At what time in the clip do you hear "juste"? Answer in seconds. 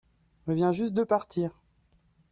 0.71-0.95